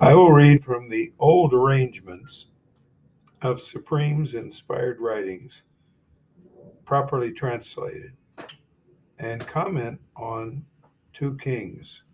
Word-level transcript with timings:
I 0.00 0.14
will 0.14 0.30
read 0.30 0.62
from 0.62 0.88
the 0.88 1.12
old 1.18 1.52
arrangements 1.52 2.46
of 3.42 3.60
Supreme's 3.60 4.34
inspired 4.34 5.00
writings, 5.00 5.62
properly 6.84 7.32
translated, 7.32 8.12
and 9.18 9.44
comment 9.44 10.00
on 10.14 10.64
2 11.14 11.36
Kings 11.38 12.04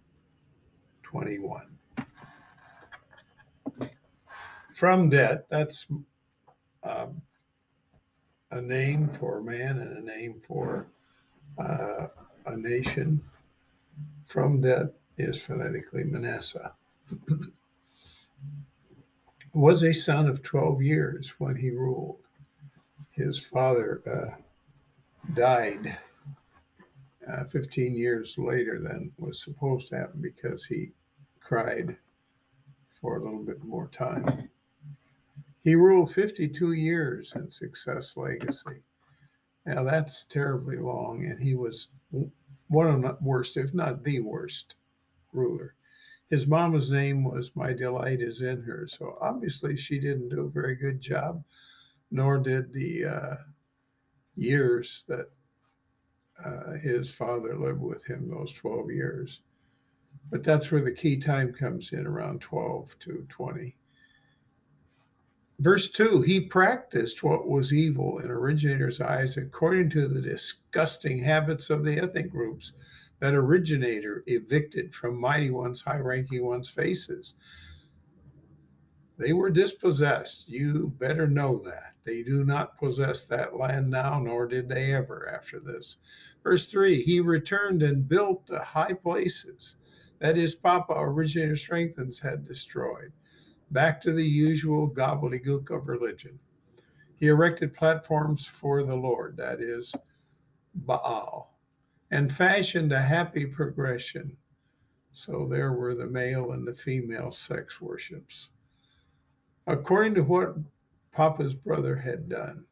21. 1.03 1.77
From 4.75 5.11
debt, 5.11 5.45
that's 5.51 5.87
um, 6.83 7.21
a 8.51 8.63
name 8.63 9.11
for 9.11 9.39
a 9.39 9.43
man 9.45 9.79
and 9.79 9.99
a 9.99 10.01
name 10.01 10.41
for 10.47 10.87
uh, 11.59 12.07
a 12.47 12.57
nation. 12.57 13.21
From 14.25 14.63
debt 14.63 14.87
is 15.19 15.39
phonetically 15.45 16.05
Manasseh. 16.05 16.73
Was 19.55 19.85
a 19.85 19.95
son 19.95 20.27
of 20.27 20.43
12 20.43 20.83
years 20.83 21.33
when 21.39 21.55
he 21.57 21.71
ruled. 21.71 22.19
His 23.13 23.39
father 23.39 24.03
uh, 24.07 25.33
died 25.35 25.97
uh, 27.31 27.45
15 27.45 27.95
years 27.95 28.37
later 28.37 28.81
than 28.81 29.13
was 29.17 29.43
supposed 29.43 29.89
to 29.89 29.97
happen 29.97 30.21
because 30.21 30.65
he 30.65 30.91
cried 31.41 31.97
for 33.01 33.17
a 33.17 33.25
little 33.25 33.45
bit 33.45 33.63
more 33.63 33.89
time. 33.89 34.25
He 35.63 35.77
ruled 35.77 36.13
52 36.13 36.73
years 36.73 37.33
in 37.37 37.49
Success 37.49 38.17
Legacy. 38.17 38.83
Now 39.65 39.85
that's 39.85 40.25
terribly 40.25 40.77
long, 40.77 41.25
and 41.25 41.43
he 41.43 41.55
was 41.55 41.89
one 42.69 42.89
of 42.89 43.01
the 43.01 43.17
worst, 43.21 43.57
if 43.57 43.73
not 43.73 44.03
the 44.03 44.21
worst, 44.21 44.75
ruler. 45.33 45.75
His 46.31 46.47
mama's 46.47 46.91
name 46.91 47.25
was 47.25 47.55
My 47.55 47.73
Delight 47.73 48.21
is 48.21 48.43
in 48.43 48.63
Her. 48.63 48.87
So 48.89 49.17
obviously 49.21 49.77
she 49.77 49.99
didn't 49.99 50.31
do 50.31 50.47
a 50.47 50.51
very 50.51 50.75
good 50.75 51.01
job, 51.01 51.45
nor 52.11 52.39
did 52.39 52.73
the 52.73 53.05
uh, 53.05 53.35
years 54.37 55.05
that 55.09 55.31
uh, 56.45 56.73
his 56.73 57.13
father 57.13 57.57
lived 57.57 57.81
with 57.81 58.05
him, 58.05 58.29
those 58.29 58.53
12 58.53 58.91
years. 58.91 59.41
But 60.31 60.43
that's 60.43 60.71
where 60.71 60.83
the 60.83 60.91
key 60.91 61.19
time 61.19 61.53
comes 61.53 61.93
in 61.93 62.07
around 62.07 62.41
12 62.41 62.99
to 63.01 63.27
20. 63.29 63.77
Verse 65.61 65.91
2 65.91 66.23
He 66.23 66.41
practiced 66.41 67.23
what 67.23 67.49
was 67.49 67.73
evil 67.73 68.19
in 68.19 68.31
originator's 68.31 69.01
eyes 69.01 69.37
according 69.37 69.91
to 69.91 70.09
the 70.09 70.21
disgusting 70.21 71.19
habits 71.19 71.71
of 71.71 71.85
the 71.85 71.99
ethnic 71.99 72.31
groups 72.31 72.73
that 73.25 73.33
originator 73.35 74.23
evicted 74.27 74.95
from 74.95 75.19
mighty 75.19 75.49
ones, 75.49 75.81
high 75.81 75.97
ranking 75.97 76.45
ones' 76.45 76.69
faces. 76.69 77.33
They 79.17 79.33
were 79.33 79.49
dispossessed. 79.49 80.47
You 80.47 80.93
better 80.99 81.27
know 81.27 81.59
that. 81.65 81.95
They 82.05 82.23
do 82.23 82.45
not 82.45 82.77
possess 82.77 83.25
that 83.25 83.57
land 83.57 83.89
now, 83.89 84.21
nor 84.21 84.47
did 84.47 84.69
they 84.69 84.93
ever 84.93 85.35
after 85.35 85.59
this. 85.59 85.97
Verse 86.43 86.71
3 86.71 87.01
He 87.01 87.21
returned 87.21 87.83
and 87.83 88.07
built 88.07 88.47
the 88.47 88.63
high 88.63 88.93
places 88.93 89.77
that 90.19 90.37
his 90.37 90.55
papa, 90.55 90.93
originator 90.95 91.57
strengthens, 91.57 92.19
had 92.21 92.45
destroyed 92.45 93.11
back 93.71 94.03
to 94.03 94.13
the 94.13 94.23
usual 94.23 94.87
gobbledygook 94.87 95.71
of 95.71 95.89
religion. 95.89 96.39
He 97.15 97.29
erected 97.29 97.73
platforms 97.73 98.45
for 98.45 98.83
the 98.83 98.97
Lord, 98.97 99.39
that 99.39 99.63
is, 99.63 99.95
Baal, 100.75 101.54
and 102.15 102.33
fashioned 102.33 102.93
a 102.93 103.03
happy 103.03 103.45
progression. 103.45 104.37
So 105.13 105.47
there 105.51 105.73
were 105.73 105.95
the 105.95 106.07
male 106.07 106.53
and 106.53 106.67
the 106.67 106.75
female 106.75 107.31
sex 107.31 107.81
worships. 107.81 108.49
According 109.67 110.15
to 110.15 110.23
what 110.23 110.57
Papa's 111.13 111.55
brother 111.55 111.97
had 111.97 112.29
done, 112.29 112.65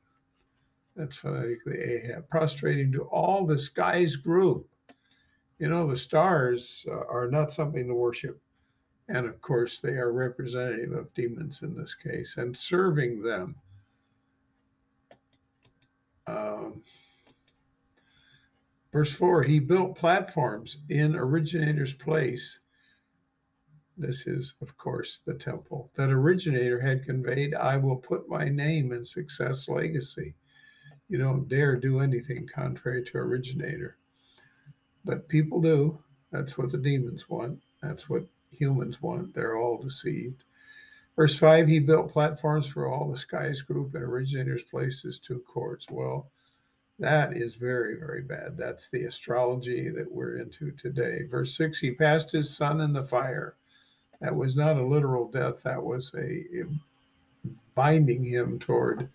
that's 0.97 1.17
phonetically 1.17 1.79
Ahab, 1.79 2.29
prostrating 2.29 2.92
to 2.92 3.03
all 3.05 3.47
the 3.47 3.58
skies 3.58 4.17
group. 4.17 4.69
You 5.59 5.69
know, 5.69 5.89
the 5.89 5.97
stars 5.97 6.85
uh, 6.89 7.05
are 7.09 7.30
not 7.30 7.53
something 7.53 7.86
to 7.86 7.95
worship 7.95 8.41
and 9.09 9.27
of 9.27 9.41
course, 9.42 9.80
they 9.80 9.92
are 9.92 10.13
representative 10.13 10.92
of 10.92 11.13
demons 11.13 11.63
in 11.63 11.74
this 11.74 11.95
case, 11.95 12.36
and 12.36 12.57
serving 12.57 13.23
them. 13.23 13.57
Um, 16.27 16.83
verse 18.92 19.13
4 19.14 19.42
He 19.42 19.58
built 19.58 19.97
platforms 19.97 20.79
in 20.89 21.17
originator's 21.17 21.95
place. 21.95 22.61
This 23.97 24.27
is, 24.27 24.55
of 24.63 24.77
course, 24.77 25.23
the 25.25 25.35
temple 25.35 25.91
that 25.95 26.11
originator 26.11 26.80
had 26.80 27.05
conveyed. 27.05 27.55
I 27.55 27.77
will 27.77 27.97
put 27.97 28.29
my 28.29 28.48
name 28.48 28.92
in 28.92 29.05
success 29.05 29.69
legacy. 29.69 30.35
You 31.08 31.19
don't 31.19 31.48
dare 31.48 31.77
do 31.77 32.01
anything 32.01 32.48
contrary 32.53 33.05
to 33.05 33.19
originator. 33.19 33.98
But 35.05 35.29
people 35.29 35.61
do. 35.61 35.98
That's 36.30 36.57
what 36.57 36.70
the 36.70 36.79
demons 36.79 37.29
want. 37.29 37.61
That's 37.83 38.09
what 38.09 38.27
humans 38.51 39.03
want. 39.03 39.35
They're 39.35 39.59
all 39.59 39.77
deceived. 39.77 40.45
Verse 41.17 41.39
5 41.39 41.69
He 41.69 41.79
built 41.79 42.13
platforms 42.13 42.67
for 42.67 42.86
all 42.86 43.11
the 43.11 43.19
skies 43.19 43.61
group 43.61 43.95
and 43.95 44.03
originators' 44.03 44.63
places, 44.63 45.19
two 45.19 45.41
courts. 45.41 45.86
Well, 45.91 46.30
that 47.02 47.36
is 47.36 47.57
very, 47.57 47.96
very 47.96 48.23
bad. 48.23 48.57
That's 48.57 48.89
the 48.89 49.05
astrology 49.05 49.90
that 49.90 50.11
we're 50.11 50.36
into 50.36 50.70
today. 50.70 51.24
Verse 51.30 51.57
6 51.57 51.80
He 51.80 51.90
passed 51.90 52.33
his 52.33 52.55
son 52.57 52.80
in 52.80 52.92
the 52.92 53.05
fire. 53.05 53.57
That 54.20 54.36
was 54.36 54.57
not 54.57 54.77
a 54.77 54.86
literal 54.86 55.29
death, 55.29 55.64
that 55.64 55.83
was 55.83 56.14
a, 56.17 56.45
binding 57.74 58.23
him 58.23 58.58
toward 58.58 59.08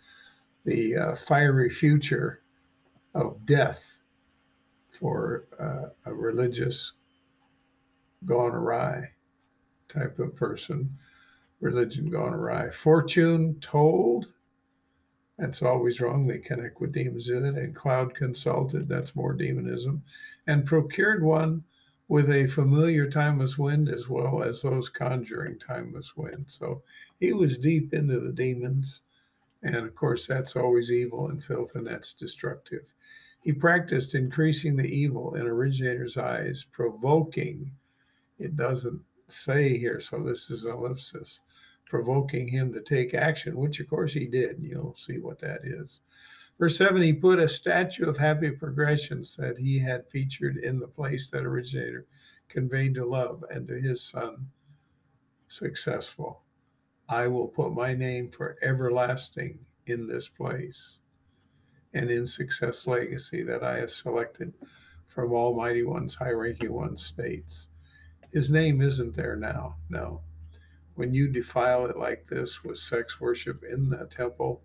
the 0.65 0.95
uh, 0.95 1.15
fiery 1.15 1.69
future 1.69 2.41
of 3.15 3.45
death 3.45 4.01
for 4.89 5.45
uh, 5.59 5.89
a 6.05 6.13
religious 6.13 6.93
gone 8.25 8.53
awry 8.53 9.11
type 9.87 10.19
of 10.19 10.35
person. 10.35 10.97
Religion 11.61 12.09
gone 12.09 12.33
awry. 12.33 12.69
Fortune 12.69 13.55
told. 13.61 14.27
That's 15.37 15.61
always 15.61 16.01
wrong. 16.01 16.27
They 16.27 16.39
connect 16.39 16.81
with 16.81 16.93
demons 16.93 17.29
in 17.29 17.45
it. 17.45 17.55
And 17.55 17.75
cloud 17.75 18.15
consulted. 18.15 18.87
That's 18.87 19.15
more 19.15 19.33
demonism. 19.33 20.03
And 20.47 20.65
procured 20.65 21.23
one 21.23 21.63
with 22.07 22.29
a 22.29 22.47
familiar 22.47 23.09
timeless 23.09 23.57
wind 23.57 23.89
as 23.89 24.07
well 24.07 24.41
as 24.41 24.61
those 24.61 24.89
conjuring 24.89 25.59
timeless 25.59 26.15
wind. 26.15 26.45
So 26.47 26.81
he 27.19 27.33
was 27.33 27.57
deep 27.57 27.93
into 27.93 28.19
the 28.19 28.31
demons. 28.31 29.01
And 29.63 29.75
of 29.75 29.95
course, 29.95 30.25
that's 30.25 30.55
always 30.55 30.91
evil 30.91 31.29
and 31.29 31.43
filth, 31.43 31.75
and 31.75 31.85
that's 31.85 32.13
destructive. 32.13 32.93
He 33.41 33.51
practiced 33.51 34.15
increasing 34.15 34.75
the 34.75 34.85
evil 34.85 35.35
in 35.35 35.47
originator's 35.47 36.17
eyes, 36.17 36.65
provoking. 36.71 37.71
It 38.39 38.55
doesn't 38.55 39.01
say 39.27 39.77
here, 39.77 39.99
so 39.99 40.19
this 40.19 40.49
is 40.49 40.63
an 40.63 40.71
ellipsis, 40.73 41.41
provoking 41.89 42.47
him 42.47 42.73
to 42.73 42.81
take 42.81 43.13
action, 43.13 43.57
which 43.57 43.79
of 43.79 43.89
course 43.89 44.13
he 44.13 44.27
did. 44.27 44.57
You'll 44.61 44.95
see 44.95 45.19
what 45.19 45.39
that 45.39 45.61
is. 45.63 46.01
Verse 46.59 46.77
7 46.77 47.01
He 47.01 47.13
put 47.13 47.39
a 47.39 47.47
statue 47.47 48.07
of 48.07 48.17
happy 48.17 48.51
progressions 48.51 49.35
that 49.35 49.57
he 49.57 49.79
had 49.79 50.07
featured 50.07 50.57
in 50.57 50.79
the 50.79 50.87
place 50.87 51.29
that 51.29 51.45
originator 51.45 52.05
conveyed 52.49 52.95
to 52.95 53.05
love 53.05 53.43
and 53.49 53.67
to 53.67 53.79
his 53.79 54.01
son 54.01 54.47
successful. 55.47 56.41
I 57.09 57.27
will 57.27 57.47
put 57.47 57.73
my 57.73 57.93
name 57.93 58.31
for 58.31 58.57
everlasting 58.61 59.59
in 59.85 60.07
this 60.07 60.27
place 60.27 60.99
and 61.93 62.09
in 62.09 62.27
success 62.27 62.85
legacy 62.85 63.43
that 63.43 63.63
I 63.63 63.77
have 63.77 63.91
selected 63.91 64.53
from 65.07 65.31
Almighty 65.31 65.83
One's 65.83 66.15
high 66.15 66.31
ranking 66.31 66.73
one 66.73 66.97
states. 66.97 67.69
His 68.33 68.51
name 68.51 68.81
isn't 68.81 69.15
there 69.15 69.35
now. 69.35 69.77
No. 69.89 70.21
When 70.97 71.13
you 71.13 71.27
defile 71.27 71.85
it 71.85 71.97
like 71.97 72.25
this 72.25 72.63
with 72.63 72.79
sex 72.79 73.21
worship 73.21 73.63
in 73.63 73.89
the 73.89 74.05
temple, 74.05 74.63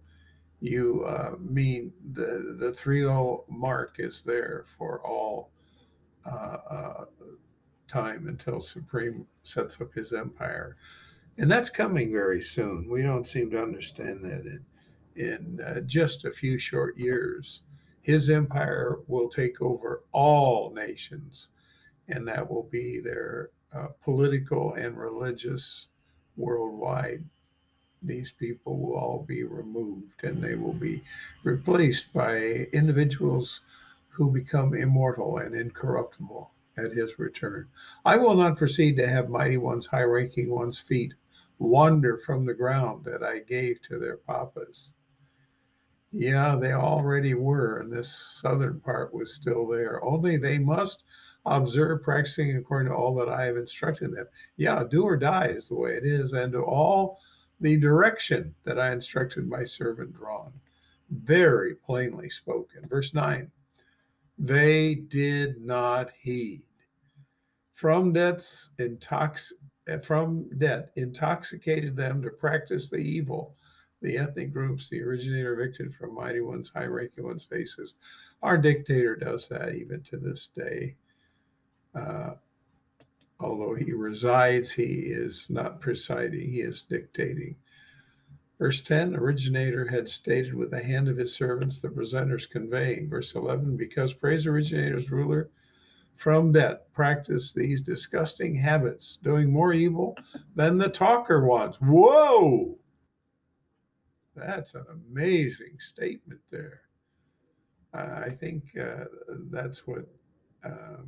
you 0.61 1.05
uh, 1.05 1.37
mean 1.39 1.93
the 2.13 2.57
the 2.59 2.73
three 2.73 3.05
o 3.05 3.45
mark 3.49 3.97
is 3.99 4.25
there 4.25 4.65
for 4.79 5.01
all 5.07 5.51
uh, 6.27 6.57
uh, 6.71 7.05
time 7.87 8.29
until 8.29 8.61
Supreme 8.61 9.27
sets 9.43 9.81
up 9.81 9.93
his 9.93 10.13
empire, 10.13 10.77
and 11.37 11.51
that's 11.51 11.69
coming 11.71 12.11
very 12.11 12.41
soon. 12.41 12.89
We 12.89 13.03
don't 13.03 13.27
seem 13.27 13.51
to 13.51 13.63
understand 13.63 14.25
that 14.25 14.47
in 14.47 14.65
in 15.15 15.61
uh, 15.61 15.81
just 15.81 16.25
a 16.25 16.31
few 16.31 16.59
short 16.59 16.97
years, 16.97 17.63
his 18.01 18.31
empire 18.31 19.01
will 19.07 19.29
take 19.29 19.61
over 19.61 20.05
all 20.13 20.73
nations 20.75 21.51
and 22.09 22.27
that 22.29 22.51
will 22.51 22.65
be 22.65 23.01
their 23.01 23.51
uh, 23.75 23.89
political 24.03 24.75
and 24.75 24.99
religious 24.99 25.89
worldwide. 26.37 27.25
These 28.03 28.33
people 28.33 28.79
will 28.79 28.97
all 28.97 29.25
be 29.27 29.45
removed 29.45 30.25
and 30.25 30.43
they 30.43 30.55
will 30.55 30.73
be 30.73 31.03
replaced 31.45 32.13
by 32.13 32.37
individuals 32.73 33.61
who 34.09 34.31
become 34.31 34.75
immortal 34.75 35.39
and 35.39 35.55
incorruptible 35.55 36.51
at 36.77 36.93
his 36.93 37.19
return. 37.19 37.69
I 38.05 38.17
will 38.17 38.35
not 38.35 38.57
proceed 38.57 38.97
to 38.97 39.09
have 39.09 39.29
mighty 39.29 39.57
ones, 39.57 39.87
high 39.87 40.03
ranking 40.03 40.51
ones' 40.51 40.79
feet 40.79 41.15
wander 41.59 42.19
from 42.19 42.45
the 42.45 42.55
ground 42.55 43.05
that 43.05 43.23
I 43.23 43.39
gave 43.39 43.81
to 43.83 43.99
their 43.99 44.17
papas. 44.17 44.95
Yeah, 46.11 46.57
they 46.57 46.73
already 46.73 47.35
were, 47.35 47.79
and 47.79 47.91
this 47.91 48.13
southern 48.13 48.81
part 48.81 49.15
was 49.15 49.35
still 49.35 49.67
there. 49.67 50.05
Only 50.05 50.37
they 50.37 50.59
must 50.59 51.05
observe, 51.45 52.03
practicing 52.03 52.57
according 52.57 52.91
to 52.91 52.97
all 52.97 53.15
that 53.17 53.29
I 53.29 53.45
have 53.45 53.57
instructed 53.57 54.15
them. 54.15 54.27
Yeah, 54.57 54.85
do 54.89 55.03
or 55.03 55.17
die 55.17 55.49
is 55.49 55.69
the 55.69 55.75
way 55.75 55.93
it 55.93 56.05
is, 56.05 56.33
and 56.33 56.53
to 56.53 56.63
all 56.63 57.19
the 57.61 57.77
direction 57.77 58.55
that 58.65 58.79
I 58.79 58.93
instructed 58.93 59.49
my 59.49 59.65
servant 59.65 60.15
drawn. 60.15 60.53
Very 61.11 61.75
plainly 61.75 62.29
spoken. 62.29 62.89
Verse 62.89 63.15
9 63.15 63.51
They 64.39 64.95
did 64.95 65.65
not 65.65 66.11
heed. 66.19 66.63
From 67.73 68.13
debts 68.13 68.71
intox 68.79 69.53
from 70.03 70.49
debt 70.59 70.93
intoxicated 70.97 71.97
them 71.97 72.23
to 72.23 72.31
practice 72.31 72.89
the 72.89 72.99
evil. 72.99 73.57
The 74.01 74.19
ethnic 74.19 74.53
groups, 74.53 74.89
the 74.89 75.03
originator 75.03 75.55
evicted 75.61 75.95
from 75.95 76.15
mighty 76.15 76.41
ones, 76.41 76.73
high 76.75 76.87
ranking 76.87 77.25
ones' 77.25 77.45
faces. 77.45 77.95
Our 78.43 78.59
dictator 78.59 79.15
does 79.15 79.49
that 79.49 79.75
even 79.75 80.03
to 80.03 80.17
this 80.17 80.49
day. 80.49 80.97
Uh, 81.95 82.35
although 83.41 83.75
he 83.75 83.93
resides, 83.93 84.73
he 84.73 84.85
is 84.85 85.47
not 85.49 85.81
presiding, 85.81 86.51
he 86.51 86.61
is 86.61 86.83
dictating. 86.83 87.57
Verse 88.59 88.81
10 88.83 89.17
Originator 89.17 89.87
had 89.87 90.09
stated 90.09 90.55
with 90.55 90.71
the 90.71 90.83
hand 90.83 91.09
of 91.09 91.17
his 91.17 91.35
servants 91.35 91.79
the 91.79 91.89
presenters 91.89 92.49
conveying. 92.49 93.09
Verse 93.09 93.35
11 93.35 93.77
Because 93.77 94.13
praise 94.13 94.47
originator's 94.47 95.11
ruler 95.11 95.51
from 96.15 96.53
debt 96.53 96.93
practice 96.93 97.53
these 97.53 97.81
disgusting 97.81 98.55
habits, 98.55 99.17
doing 99.17 99.51
more 99.51 99.73
evil 99.73 100.17
than 100.55 100.79
the 100.79 100.89
talker 100.89 101.45
wants. 101.45 101.79
Whoa! 101.79 102.79
That's 104.37 104.75
an 104.75 104.85
amazing 104.91 105.79
statement 105.79 106.41
there. 106.51 106.83
I 107.93 108.31
think 108.31 108.77
uh, 108.79 109.05
that's 109.51 109.87
what 109.87 110.07
uh, 110.65 111.03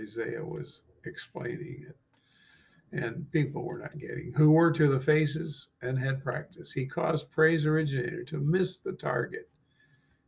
Isaiah 0.00 0.44
was 0.44 0.82
explaining 1.04 1.86
it. 1.88 1.96
And 2.92 3.30
people 3.32 3.64
were 3.64 3.78
not 3.78 3.98
getting, 3.98 4.32
who 4.36 4.52
were 4.52 4.70
to 4.70 4.88
the 4.88 5.00
faces 5.00 5.68
and 5.82 5.98
had 5.98 6.22
practice. 6.22 6.70
He 6.70 6.86
caused 6.86 7.32
praise 7.32 7.66
originator 7.66 8.22
to 8.24 8.38
miss 8.38 8.78
the 8.78 8.92
target 8.92 9.48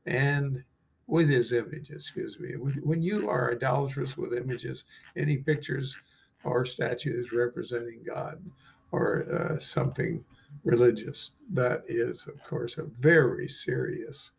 and 0.06 0.64
with 1.06 1.28
his 1.28 1.52
image, 1.52 1.90
excuse 1.90 2.40
me. 2.40 2.54
When 2.54 3.02
you 3.02 3.28
are 3.30 3.52
idolatrous 3.52 4.16
with 4.16 4.32
images, 4.32 4.84
any 5.16 5.36
pictures 5.36 5.96
or 6.44 6.64
statues 6.64 7.32
representing 7.32 8.02
God 8.04 8.42
or 8.90 9.26
uh, 9.32 9.58
something 9.58 10.24
religious, 10.64 11.32
that 11.52 11.84
is, 11.86 12.26
of 12.26 12.42
course, 12.42 12.78
a 12.78 12.84
very 12.84 13.48
serious 13.48 14.32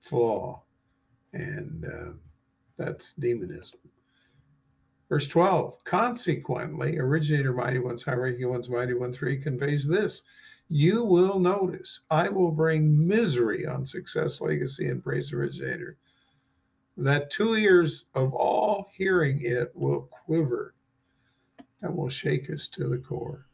flaw. 0.00 0.62
And 1.32 1.84
uh, 1.84 2.12
that's 2.76 3.14
demonism. 3.14 3.80
Verse 5.08 5.28
12, 5.28 5.84
consequently, 5.84 6.98
originator 6.98 7.52
mighty 7.52 7.78
ones, 7.78 8.06
ranking 8.06 8.48
ones, 8.48 8.68
mighty 8.68 8.94
one 8.94 9.12
three 9.12 9.38
conveys 9.38 9.86
this. 9.86 10.22
You 10.68 11.04
will 11.04 11.38
notice 11.38 12.00
I 12.10 12.28
will 12.30 12.50
bring 12.50 13.06
misery 13.06 13.66
on 13.66 13.84
success, 13.84 14.40
legacy, 14.40 14.88
and 14.88 15.04
praise 15.04 15.32
originator. 15.32 15.98
That 16.96 17.30
two 17.30 17.54
ears 17.54 18.06
of 18.14 18.32
all 18.32 18.88
hearing 18.92 19.42
it 19.42 19.72
will 19.74 20.08
quiver 20.24 20.74
and 21.82 21.94
will 21.94 22.08
shake 22.08 22.50
us 22.50 22.66
to 22.68 22.88
the 22.88 22.98
core. 22.98 23.46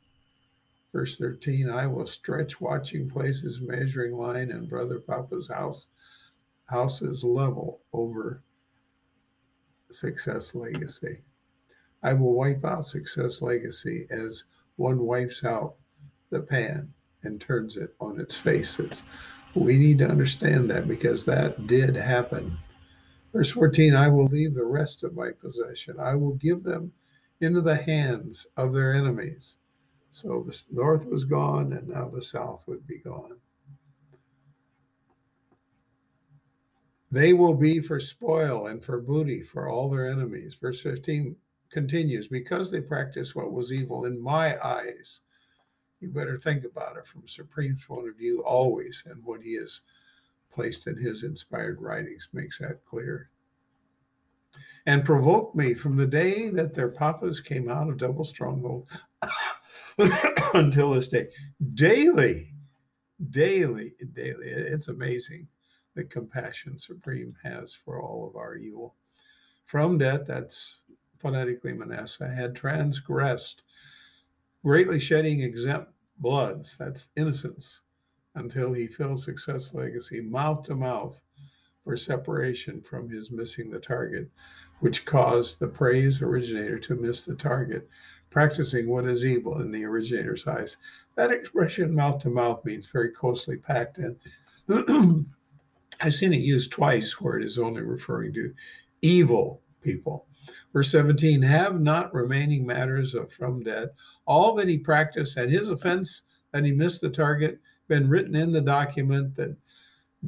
Verse 0.92 1.18
13, 1.18 1.68
I 1.68 1.86
will 1.86 2.06
stretch 2.06 2.60
watching 2.60 3.08
places, 3.08 3.60
measuring 3.60 4.16
line, 4.16 4.50
and 4.50 4.68
brother 4.68 5.00
Papa's 5.00 5.48
house 5.48 5.88
houses 6.66 7.24
level 7.24 7.80
over 7.92 8.42
success 9.90 10.54
legacy. 10.54 11.18
I 12.02 12.12
will 12.14 12.34
wipe 12.34 12.64
out 12.64 12.86
success 12.86 13.42
legacy 13.42 14.06
as 14.10 14.44
one 14.76 15.00
wipes 15.00 15.44
out 15.44 15.74
the 16.30 16.40
pan 16.40 16.92
and 17.22 17.40
turns 17.40 17.76
it 17.76 17.94
on 18.00 18.20
its 18.20 18.36
faces. 18.36 19.02
We 19.54 19.76
need 19.76 19.98
to 19.98 20.08
understand 20.08 20.70
that 20.70 20.88
because 20.88 21.24
that 21.24 21.66
did 21.66 21.96
happen. 21.96 22.56
Verse 23.32 23.50
14 23.50 23.94
I 23.94 24.08
will 24.08 24.26
leave 24.26 24.54
the 24.54 24.64
rest 24.64 25.04
of 25.04 25.14
my 25.14 25.30
possession, 25.30 26.00
I 26.00 26.14
will 26.14 26.34
give 26.34 26.62
them 26.62 26.92
into 27.40 27.60
the 27.60 27.76
hands 27.76 28.46
of 28.56 28.72
their 28.72 28.94
enemies. 28.94 29.58
So 30.12 30.44
the 30.46 30.60
north 30.72 31.06
was 31.06 31.24
gone, 31.24 31.72
and 31.72 31.88
now 31.88 32.08
the 32.08 32.22
south 32.22 32.64
would 32.66 32.86
be 32.86 32.98
gone. 32.98 33.36
They 37.12 37.32
will 37.32 37.54
be 37.54 37.80
for 37.80 38.00
spoil 38.00 38.66
and 38.66 38.84
for 38.84 39.00
booty 39.00 39.42
for 39.42 39.68
all 39.68 39.88
their 39.88 40.10
enemies. 40.10 40.56
Verse 40.60 40.82
15 40.82 41.36
continues 41.70 42.28
because 42.28 42.70
they 42.70 42.80
practice 42.80 43.34
what 43.34 43.52
was 43.52 43.72
evil 43.72 44.04
in 44.04 44.20
my 44.20 44.58
eyes. 44.64 45.20
You 46.00 46.08
better 46.08 46.38
think 46.38 46.64
about 46.64 46.96
it 46.96 47.06
from 47.06 47.26
Supreme's 47.26 47.84
point 47.84 48.08
of 48.08 48.16
view 48.16 48.42
always, 48.44 49.02
and 49.06 49.22
what 49.24 49.42
he 49.42 49.54
has 49.54 49.82
placed 50.50 50.86
in 50.86 50.96
his 50.96 51.22
inspired 51.22 51.80
writings 51.80 52.28
makes 52.32 52.58
that 52.58 52.84
clear. 52.84 53.30
And 54.86 55.04
provoke 55.04 55.54
me 55.54 55.74
from 55.74 55.96
the 55.96 56.06
day 56.06 56.48
that 56.50 56.74
their 56.74 56.88
papas 56.88 57.40
came 57.40 57.70
out 57.70 57.88
of 57.88 57.98
double 57.98 58.24
stronghold 58.24 58.88
until 60.54 60.92
this 60.92 61.08
day. 61.08 61.28
Daily, 61.74 62.52
daily, 63.30 63.92
daily. 64.12 64.46
It's 64.48 64.88
amazing 64.88 65.46
the 65.94 66.04
compassion 66.04 66.78
Supreme 66.78 67.30
has 67.42 67.74
for 67.74 68.00
all 68.00 68.26
of 68.26 68.36
our 68.36 68.56
evil. 68.56 68.94
From 69.66 69.98
death, 69.98 70.22
that's 70.26 70.78
phonetically 71.20 71.72
Manasseh, 71.72 72.28
had 72.28 72.56
transgressed, 72.56 73.62
greatly 74.64 74.98
shedding 74.98 75.42
exempt 75.42 75.92
bloods, 76.18 76.76
that's 76.76 77.12
innocence, 77.16 77.80
until 78.34 78.72
he 78.72 78.86
filled 78.86 79.20
success 79.20 79.74
legacy 79.74 80.20
mouth 80.20 80.62
to 80.64 80.74
mouth 80.74 81.20
for 81.84 81.96
separation 81.96 82.80
from 82.80 83.08
his 83.08 83.30
missing 83.30 83.70
the 83.70 83.78
target, 83.78 84.30
which 84.80 85.04
caused 85.04 85.58
the 85.58 85.66
praise 85.66 86.22
originator 86.22 86.78
to 86.78 86.94
miss 86.94 87.24
the 87.24 87.34
target, 87.34 87.88
practicing 88.30 88.88
what 88.88 89.06
is 89.06 89.24
evil 89.24 89.60
in 89.60 89.70
the 89.70 89.84
originator's 89.84 90.46
eyes. 90.46 90.76
That 91.16 91.32
expression 91.32 91.94
mouth 91.94 92.22
to 92.22 92.30
mouth 92.30 92.64
means 92.64 92.86
very 92.86 93.10
closely 93.10 93.56
packed 93.56 93.98
in. 93.98 94.16
I've 96.00 96.14
seen 96.14 96.32
it 96.32 96.40
used 96.40 96.70
twice 96.70 97.20
where 97.20 97.38
it 97.38 97.44
is 97.44 97.58
only 97.58 97.82
referring 97.82 98.32
to 98.34 98.54
evil 99.02 99.60
people. 99.82 100.26
Verse 100.72 100.90
17, 100.90 101.42
have 101.42 101.80
not 101.80 102.14
remaining 102.14 102.66
matters 102.66 103.14
of 103.14 103.32
from 103.32 103.62
debt, 103.62 103.94
all 104.26 104.54
that 104.54 104.68
he 104.68 104.78
practiced 104.78 105.36
and 105.36 105.50
his 105.50 105.68
offense 105.68 106.22
that 106.52 106.64
he 106.64 106.72
missed 106.72 107.00
the 107.00 107.10
target, 107.10 107.60
been 107.88 108.08
written 108.08 108.36
in 108.36 108.52
the 108.52 108.60
document 108.60 109.34
that 109.34 109.56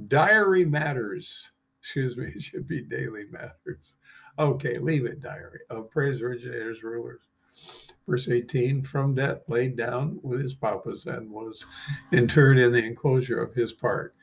diary 0.08 0.64
matters, 0.64 1.50
excuse 1.80 2.16
me, 2.16 2.26
it 2.34 2.42
should 2.42 2.66
be 2.66 2.82
daily 2.82 3.24
matters. 3.30 3.96
Okay, 4.38 4.78
leave 4.78 5.04
it 5.04 5.20
diary 5.20 5.60
of 5.70 5.90
praise 5.90 6.22
originators, 6.22 6.82
rulers. 6.82 7.20
Verse 8.08 8.28
18, 8.28 8.82
from 8.82 9.14
debt 9.14 9.42
laid 9.46 9.76
down 9.76 10.18
with 10.22 10.40
his 10.40 10.54
papas 10.54 11.06
and 11.06 11.30
was 11.30 11.64
interred 12.10 12.58
in 12.58 12.72
the 12.72 12.82
enclosure 12.82 13.40
of 13.40 13.54
his 13.54 13.72
part, 13.72 14.14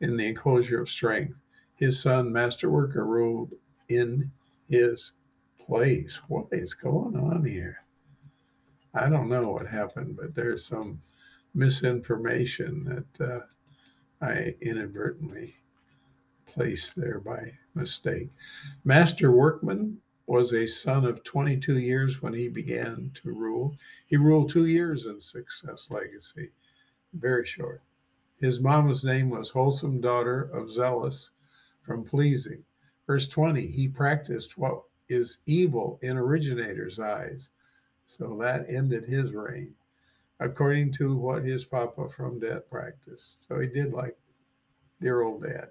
in 0.00 0.16
the 0.16 0.26
enclosure 0.26 0.80
of 0.80 0.88
strength. 0.88 1.40
His 1.74 2.00
son, 2.00 2.32
master 2.32 2.70
worker, 2.70 3.04
ruled 3.04 3.52
in 3.88 4.30
his 4.68 5.12
place. 5.66 6.20
What 6.28 6.46
is 6.52 6.74
going 6.74 7.16
on 7.16 7.44
here? 7.44 7.78
I 8.94 9.08
don't 9.08 9.28
know 9.28 9.50
what 9.50 9.66
happened, 9.66 10.16
but 10.16 10.34
there's 10.34 10.66
some 10.66 11.00
misinformation 11.54 13.06
that 13.18 13.32
uh, 13.32 14.24
I 14.24 14.54
inadvertently 14.60 15.56
placed 16.46 16.94
there 16.96 17.20
by 17.20 17.52
mistake. 17.74 18.28
Master 18.84 19.32
Workman 19.32 19.98
was 20.26 20.52
a 20.52 20.66
son 20.66 21.04
of 21.04 21.22
22 21.24 21.78
years 21.78 22.22
when 22.22 22.32
he 22.32 22.48
began 22.48 23.10
to 23.14 23.32
rule. 23.32 23.76
He 24.06 24.16
ruled 24.16 24.48
two 24.48 24.66
years 24.66 25.06
in 25.06 25.20
Success 25.20 25.90
Legacy, 25.90 26.50
very 27.12 27.44
short. 27.44 27.82
His 28.40 28.60
mama's 28.60 29.04
name 29.04 29.28
was 29.30 29.50
Wholesome 29.50 30.00
Daughter 30.00 30.50
of 30.52 30.70
Zealous 30.70 31.30
from 31.82 32.04
Pleasing. 32.04 32.64
Verse 33.06 33.28
20, 33.28 33.66
he 33.66 33.88
practiced 33.88 34.56
what 34.56 34.82
is 35.08 35.38
evil 35.46 35.98
in 36.02 36.16
originator's 36.16 36.98
eyes. 36.98 37.50
So 38.06 38.36
that 38.40 38.66
ended 38.68 39.04
his 39.04 39.32
reign, 39.32 39.74
according 40.40 40.92
to 40.94 41.16
what 41.16 41.44
his 41.44 41.64
papa 41.64 42.08
from 42.08 42.40
debt 42.40 42.70
practiced. 42.70 43.46
So 43.48 43.60
he 43.60 43.66
did 43.66 43.92
like 43.92 44.16
dear 45.00 45.22
old 45.22 45.42
dad. 45.42 45.68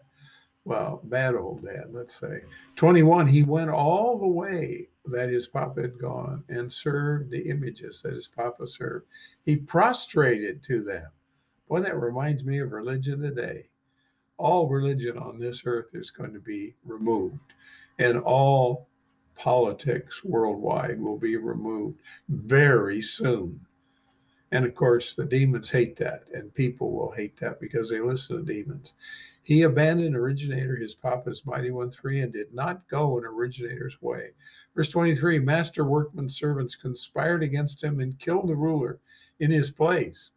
Well, 0.66 1.02
bad 1.04 1.36
old 1.36 1.66
dad, 1.66 1.88
let's 1.92 2.16
say. 2.16 2.42
21, 2.76 3.28
he 3.28 3.44
went 3.44 3.70
all 3.70 4.18
the 4.18 4.28
way 4.28 4.88
that 5.06 5.30
his 5.30 5.48
papa 5.48 5.82
had 5.82 6.00
gone 6.00 6.44
and 6.48 6.72
served 6.72 7.30
the 7.30 7.50
images 7.50 8.02
that 8.02 8.14
his 8.14 8.28
papa 8.28 8.66
served. 8.68 9.06
He 9.44 9.58
prostrated 9.58 10.64
to 10.64 10.82
them. 10.82 11.08
Boy, 11.68 11.82
that 11.82 12.00
reminds 12.00 12.46
me 12.46 12.60
of 12.60 12.72
religion 12.72 13.22
today. 13.22 13.68
All 14.38 14.70
religion 14.70 15.18
on 15.18 15.38
this 15.38 15.64
earth 15.66 15.92
is 15.94 16.10
going 16.10 16.34
to 16.34 16.40
be 16.40 16.76
removed, 16.86 17.54
and 18.00 18.20
all 18.20 18.88
politics 19.36 20.24
worldwide 20.24 21.00
will 21.00 21.18
be 21.18 21.36
removed 21.38 22.00
very 22.30 23.02
soon. 23.02 23.60
And 24.52 24.66
of 24.66 24.76
course, 24.76 25.16
the 25.16 25.26
demons 25.26 25.72
hate 25.72 25.96
that, 25.98 26.26
and 26.32 26.54
people 26.54 26.92
will 26.92 27.12
hate 27.12 27.36
that 27.38 27.60
because 27.60 27.90
they 27.90 28.00
listen 28.00 28.38
to 28.38 28.54
demons. 28.54 28.94
He 29.42 29.64
abandoned 29.64 30.16
originator, 30.16 30.76
his 30.76 30.94
papa's 30.94 31.46
mighty 31.46 31.72
one 31.72 31.90
three, 31.90 32.22
and 32.22 32.32
did 32.32 32.54
not 32.54 32.88
go 32.88 33.18
in 33.18 33.26
originator's 33.26 34.00
way. 34.02 34.30
Verse 34.76 34.92
23 34.92 35.40
Master 35.40 35.84
workman's 35.84 36.38
servants 36.38 36.76
conspired 36.76 37.42
against 37.42 37.84
him 37.84 38.00
and 38.00 38.20
killed 38.20 38.48
the 38.48 38.56
ruler 38.56 39.00
in 39.40 39.50
his 39.50 39.72
place. 39.72 40.32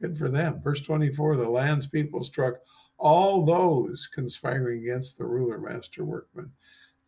Good 0.00 0.18
for 0.18 0.28
them. 0.28 0.60
Verse 0.60 0.82
24 0.82 1.36
The 1.36 1.48
land's 1.48 1.86
people 1.86 2.22
struck 2.22 2.56
all 2.98 3.44
those 3.44 4.06
conspiring 4.06 4.82
against 4.82 5.16
the 5.18 5.24
ruler, 5.24 5.58
master 5.58 6.04
workman. 6.04 6.52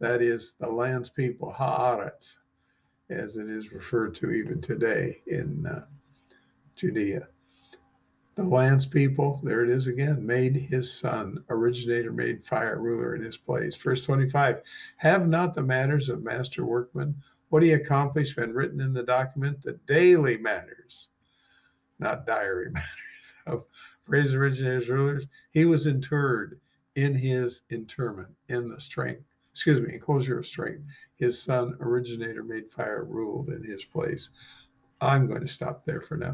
That 0.01 0.23
is 0.23 0.55
the 0.55 0.69
land's 0.69 1.11
people, 1.11 1.55
Haaretz, 1.57 2.37
as 3.11 3.37
it 3.37 3.51
is 3.51 3.73
referred 3.73 4.15
to 4.17 4.31
even 4.31 4.61
today 4.61 5.21
in 5.27 5.67
uh, 5.67 5.85
Judea. 6.75 7.29
The 8.37 8.43
land's 8.45 8.87
people, 8.87 9.39
there 9.43 9.63
it 9.63 9.69
is 9.69 9.87
again, 9.87 10.25
made 10.25 10.57
his 10.57 10.91
son, 10.91 11.45
originator, 11.51 12.11
made 12.13 12.43
fire 12.43 12.79
ruler 12.79 13.15
in 13.15 13.23
his 13.23 13.37
place. 13.37 13.77
Verse 13.77 14.01
25 14.03 14.63
Have 14.97 15.29
not 15.29 15.53
the 15.53 15.63
matters 15.63 16.09
of 16.09 16.23
master 16.23 16.65
workman, 16.65 17.15
what 17.51 17.63
he 17.63 17.73
accomplished, 17.73 18.37
been 18.37 18.55
written 18.55 18.81
in 18.81 18.95
the 18.95 19.03
document, 19.03 19.61
the 19.61 19.79
daily 19.87 20.39
matters, 20.39 21.09
not 21.99 22.25
diary 22.25 22.71
matters, 22.73 23.35
of 23.47 23.65
praise 24.07 24.33
originator's 24.33 24.89
rulers? 24.89 25.27
He 25.51 25.67
was 25.67 25.87
interred 25.87 26.59
in 26.95 27.15
his 27.15 27.63
interment, 27.69 28.35
in 28.49 28.71
the 28.71 28.81
strength, 28.81 29.25
excuse 29.53 29.81
me, 29.81 29.95
enclosure 29.95 30.39
of 30.39 30.47
strength. 30.47 30.83
His 31.17 31.41
son, 31.41 31.77
originator, 31.81 32.43
made 32.43 32.71
fire, 32.71 33.05
ruled 33.05 33.49
in 33.51 33.63
his 33.63 33.85
place. 33.85 34.31
I'm 35.01 35.27
going 35.27 35.41
to 35.41 35.49
stop 35.49 35.85
there 35.85 36.01
for 36.01 36.17
now. 36.17 36.33